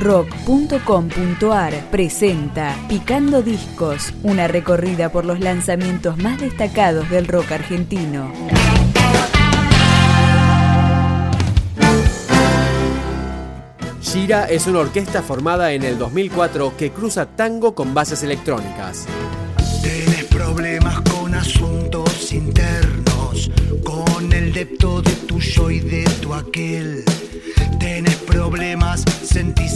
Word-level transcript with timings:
rock.com.ar 0.00 1.74
presenta 1.90 2.74
Picando 2.88 3.42
Discos, 3.42 4.14
una 4.22 4.48
recorrida 4.48 5.12
por 5.12 5.26
los 5.26 5.40
lanzamientos 5.40 6.16
más 6.16 6.40
destacados 6.40 7.08
del 7.10 7.28
rock 7.28 7.52
argentino. 7.52 8.32
Shira 14.00 14.46
es 14.46 14.66
una 14.66 14.80
orquesta 14.80 15.22
formada 15.22 15.72
en 15.72 15.84
el 15.84 15.98
2004 15.98 16.76
que 16.76 16.90
cruza 16.90 17.26
tango 17.26 17.74
con 17.74 17.92
bases 17.92 18.22
electrónicas. 18.22 19.06
Tienes 19.82 20.24
problemas 20.24 21.00
con 21.02 21.34
asuntos 21.34 22.32
internos, 22.32 23.50
con 23.84 24.32
el 24.32 24.52
depto 24.52 25.02
de 25.02 25.12
tuyo 25.12 25.70
y 25.70 25.80
de 25.80 26.04
tu 26.22 26.34
aquel 26.34 27.04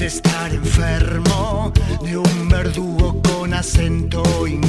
es 0.00 0.14
estar 0.14 0.52
enfermo 0.52 1.72
de 2.04 2.16
un 2.16 2.48
verdugo 2.48 3.20
con 3.22 3.52
acento 3.52 4.46
inglés. 4.46 4.67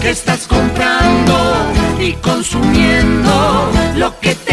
que 0.00 0.10
estás 0.10 0.46
comprando 0.46 1.34
y 2.00 2.12
consumiendo 2.14 3.70
lo 3.96 4.18
que 4.20 4.34
te 4.36 4.49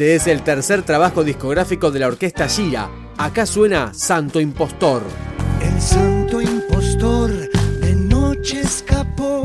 Este 0.00 0.14
es 0.14 0.26
el 0.28 0.40
tercer 0.40 0.82
trabajo 0.82 1.22
discográfico 1.24 1.90
de 1.90 1.98
la 1.98 2.06
orquesta 2.06 2.48
Gira. 2.48 2.88
Acá 3.18 3.44
suena 3.44 3.92
Santo 3.92 4.40
Impostor. 4.40 5.02
El 5.60 5.78
Santo 5.78 6.40
Impostor 6.40 7.30
de 7.82 7.94
noche 7.96 8.62
escapó 8.62 9.44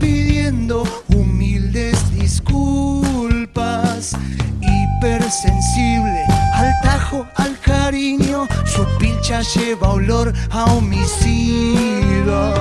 pidiendo 0.00 0.82
humildes 1.06 1.96
disculpas. 2.18 4.16
Hipersensible 4.60 6.24
al 6.52 6.72
tajo, 6.82 7.24
al 7.36 7.56
cariño, 7.60 8.48
su 8.64 8.84
pincha 8.98 9.42
lleva 9.54 9.90
olor 9.90 10.32
a 10.50 10.64
homicida 10.64 12.52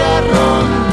la. 0.00 0.89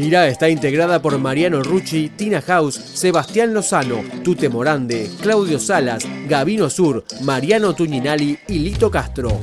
Gira 0.00 0.28
está 0.28 0.48
integrada 0.48 1.02
por 1.02 1.18
Mariano 1.18 1.62
Rucci, 1.62 2.08
Tina 2.16 2.40
House, 2.40 2.74
Sebastián 2.94 3.52
Lozano, 3.52 4.02
Tute 4.24 4.48
Morande, 4.48 5.10
Claudio 5.20 5.58
Salas, 5.58 6.08
Gavino 6.26 6.70
Sur, 6.70 7.04
Mariano 7.20 7.74
Tuñinali 7.74 8.38
y 8.48 8.60
Lito 8.60 8.90
Castro. 8.90 9.38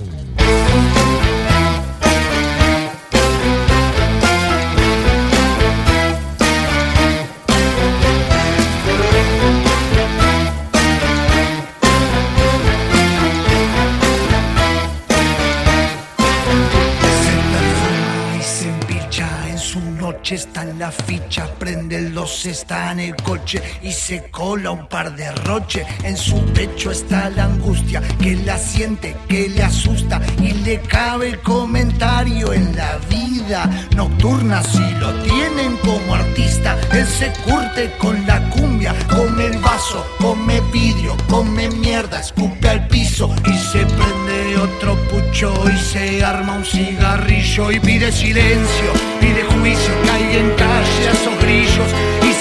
La 20.77 20.91
ficha, 20.91 21.47
prende 21.57 22.09
los 22.09 22.45
está 22.45 22.91
en 22.91 22.99
el 22.99 23.15
coche 23.15 23.61
y 23.81 23.91
se 23.91 24.29
cola 24.29 24.71
un 24.71 24.87
par 24.87 25.15
de 25.15 25.31
roche. 25.31 25.85
En 26.03 26.15
su 26.15 26.39
pecho 26.53 26.91
está 26.91 27.29
la 27.29 27.45
angustia 27.45 28.01
que 28.19 28.35
la 28.35 28.57
siente, 28.57 29.15
que 29.27 29.49
le 29.49 29.63
asusta 29.63 30.21
y 30.41 30.51
le 30.51 30.79
cabe 30.81 31.29
el 31.29 31.39
comentario 31.41 32.53
en 32.53 32.75
la 32.75 32.97
vida 33.09 33.69
nocturna 33.95 34.63
si 34.63 34.83
lo 34.99 35.13
tienen 35.23 35.77
como 35.77 36.15
artista. 36.15 36.77
Él 36.91 37.07
se 37.07 37.31
curte 37.43 37.91
con 37.97 38.25
la 38.27 38.39
cumbia, 38.49 38.93
come 39.09 39.45
el 39.45 39.57
vaso, 39.59 40.05
come 40.19 40.61
vidrio, 40.71 41.15
come 41.27 41.69
mierda, 41.69 42.19
escupe 42.19 42.69
al 42.69 42.87
piso 42.87 43.33
y 43.45 43.57
se 43.57 43.79
prende 43.85 44.57
otro 44.57 44.95
pucho 45.09 45.53
y 45.69 45.77
se 45.77 46.23
arma 46.23 46.57
un 46.57 46.65
cigarrillo 46.65 47.71
y 47.71 47.79
pide 47.79 48.11
silencio, 48.11 48.91
pide 49.19 49.43
juicio, 49.43 49.93
cae 50.05 50.39
en 50.39 50.49
calle 50.67 51.07
a 51.07 51.11
esos 51.11 51.39
grillos 51.41 51.89
y 52.23 52.33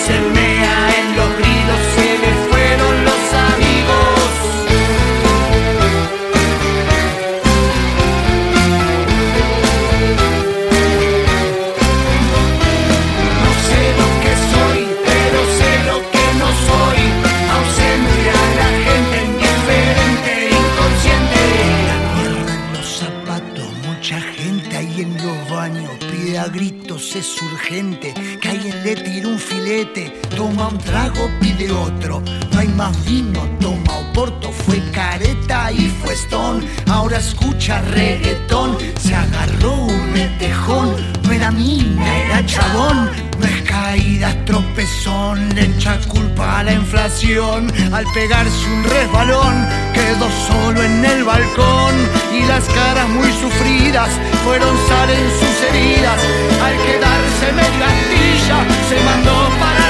es 27.19 27.41
urgente. 27.41 28.13
Que 28.41 28.49
alguien 28.49 28.85
le 28.85 28.95
tire 28.95 29.27
un 29.27 29.39
filete. 29.39 30.21
Toma 30.37 30.69
un 30.69 30.79
trago, 30.79 31.31
pide 31.41 31.71
otro. 31.71 32.23
No 32.53 32.59
hay 32.59 32.69
más 32.69 33.05
vino, 33.05 33.41
toma 33.61 33.99
oporto. 34.11 34.53
Fue 34.53 34.83
careta 34.93 35.73
y 35.73 35.89
fue 35.89 36.15
stone. 36.15 36.67
Ahora 36.87 37.19
escucha 37.19 37.81
reggaetón. 37.83 38.77
Se 39.01 39.15
agarró 39.15 39.75
un 39.75 40.13
metejón. 40.13 40.95
No 41.23 41.33
era 41.33 41.51
mina, 41.51 42.19
era 42.25 42.47
chabón. 42.47 43.26
No 43.87 43.93
es 43.93 44.01
caída, 44.01 44.31
es 44.31 44.45
tropezón. 44.45 45.55
Le 45.55 45.65
echa 45.67 45.99
culpa 46.09 46.59
a 46.59 46.65
la 46.65 46.73
inflación. 46.73 47.73
Al 47.93 48.05
pegarse 48.15 48.67
un 48.67 48.83
resbalón, 48.83 49.67
quedó 49.95 50.29
solo 50.49 50.83
en 50.83 51.05
el 51.05 51.23
balcón. 51.23 51.95
Y 52.33 52.45
las 52.47 52.65
caras 52.65 53.09
muy 53.09 53.31
sufridas 53.33 54.11
fueron 54.45 54.77
sal 54.89 55.11
en 55.11 55.31
sus 55.39 55.63
heridas. 55.69 56.21
Al 56.65 56.77
quedarse 56.85 57.53
medio 57.53 57.85
astilla, 57.85 58.59
se 58.89 59.05
mandó 59.05 59.51
para 59.61 59.86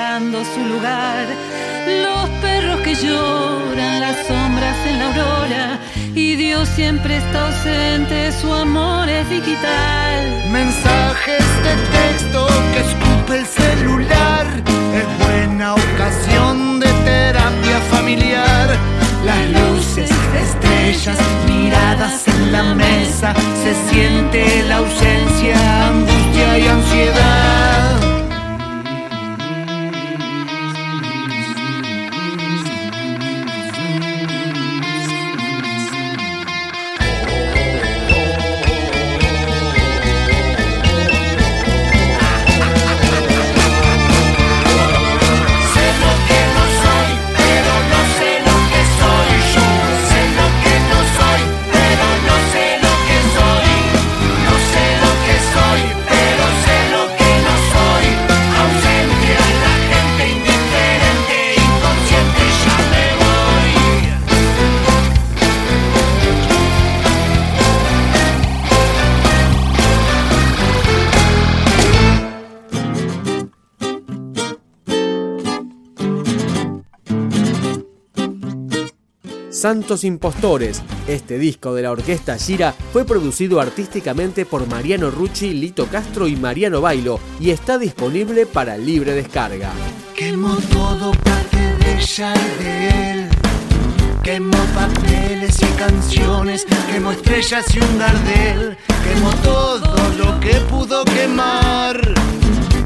su 0.00 0.64
lugar. 0.64 1.26
Los 1.86 2.28
perros 2.40 2.80
que 2.80 2.94
lloran, 2.94 4.00
las 4.00 4.16
sombras 4.26 4.76
en 4.86 4.98
la 4.98 5.06
aurora, 5.08 5.78
y 6.14 6.36
Dios 6.36 6.68
siempre 6.70 7.18
está 7.18 7.48
ausente, 7.48 8.32
su 8.40 8.50
amor 8.52 9.08
es 9.08 9.28
digital. 9.28 10.20
Mensajes 10.50 11.44
de 11.66 11.74
texto 11.98 12.46
que 12.72 12.80
escupe 12.88 13.38
el 13.40 13.46
celular. 13.46 14.46
Es 15.00 15.26
buena 15.26 15.74
ocasión 15.74 16.80
de 16.80 16.90
terapia 17.04 17.78
familiar. 17.90 18.68
Las 19.24 19.42
luces, 19.60 20.10
estrellas, 20.44 21.18
miradas 21.46 22.26
en 22.26 22.52
la 22.52 22.62
mesa. 22.74 23.34
Santos 79.60 80.04
Impostores. 80.04 80.82
Este 81.06 81.38
disco 81.38 81.74
de 81.74 81.82
la 81.82 81.90
orquesta 81.90 82.38
Gira 82.38 82.74
fue 82.94 83.04
producido 83.04 83.60
artísticamente 83.60 84.46
por 84.46 84.66
Mariano 84.66 85.10
Rucci, 85.10 85.52
Lito 85.52 85.86
Castro 85.86 86.26
y 86.26 86.34
Mariano 86.34 86.80
Bailo 86.80 87.20
y 87.38 87.50
está 87.50 87.76
disponible 87.76 88.46
para 88.46 88.78
libre 88.78 89.12
descarga. 89.12 89.70
Quemó 90.16 90.56
todo 90.72 91.10
parte 91.10 91.58
de 91.58 91.98
ella 91.98 92.34
y 92.34 92.64
de 92.64 93.10
él. 93.10 93.28
Quemó 94.22 94.56
papeles 94.74 95.58
y 95.60 95.78
canciones, 95.78 96.66
quemó 96.90 97.12
estrellas 97.12 97.66
y 97.74 97.80
un 97.80 97.98
gardel. 97.98 98.78
Quemó 99.04 99.30
todo 99.42 99.94
lo 100.16 100.40
que 100.40 100.54
pudo 100.70 101.04
quemar. 101.04 102.00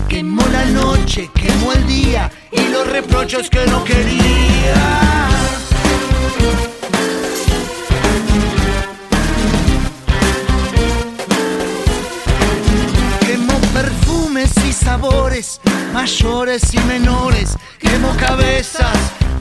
Quemó 0.09 0.45
la 0.49 0.65
noche, 0.65 1.31
quemó 1.35 1.73
el 1.73 1.87
día 1.87 2.33
y 2.51 2.69
los 2.69 2.91
reproches 2.91 3.49
que 3.49 3.65
no 3.67 3.85
quería. 3.85 5.34
Sabores, 14.75 15.61
mayores 15.93 16.75
y 16.75 16.79
menores. 16.81 17.57
Quemó 17.79 18.15
cabezas 18.17 18.97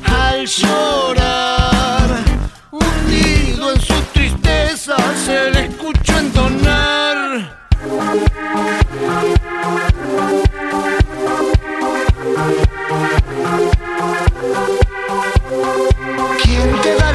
al 0.05 0.45
llorar. 0.45 2.23
Hundido 2.71 3.73
en 3.73 3.81
su 3.81 3.93
tristeza, 4.13 4.95
se 5.25 5.51
le 5.51 5.65
escuchó 5.65 6.17
entonar. 6.19 7.67
¿Quién 16.43 16.81
te 16.81 16.95
da 16.95 17.11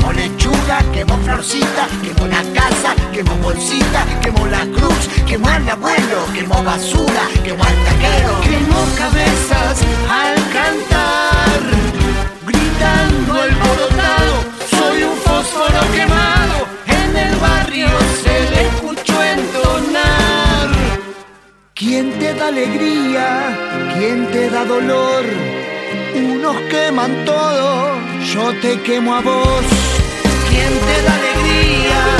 quemó 0.00 0.12
lechuga, 0.12 0.78
quemó 0.92 1.16
florcita, 1.18 1.86
quemó 2.02 2.26
la 2.26 2.42
casa, 2.54 2.94
quemó 3.12 3.34
bolsita, 3.36 4.06
quemó 4.22 4.46
la 4.46 4.60
cruz, 4.60 5.08
quemó 5.26 5.48
al 5.48 5.68
abuelo, 5.68 6.26
quemó 6.34 6.62
basura, 6.62 7.22
quemó 7.44 7.62
al 7.64 7.84
taquero, 7.84 8.40
quemó 8.40 8.84
cabezas 8.96 9.80
al 10.08 10.34
cantar, 10.52 11.60
gritando 12.46 13.42
alborotado, 13.42 14.34
soy 14.70 15.02
un 15.04 15.16
fósforo 15.18 15.92
quemado, 15.92 16.66
en 16.86 17.16
el 17.16 17.36
barrio 17.36 17.88
se 18.22 18.50
le 18.50 18.66
escuchó 18.68 19.22
entonar. 19.22 20.68
¿Quién 21.74 22.18
te 22.18 22.34
da 22.34 22.48
alegría? 22.48 23.92
¿Quién 23.94 24.30
te 24.30 24.50
da 24.50 24.64
dolor? 24.64 25.24
Unos 26.14 26.56
queman 26.70 27.24
todo, 27.24 27.98
yo 28.34 28.52
te 28.60 28.80
quemo 28.82 29.14
a 29.14 29.20
vos. 29.20 29.89
¿Quién 30.50 30.72
te 30.80 31.02
da 31.02 31.14
alegría? 31.14 32.19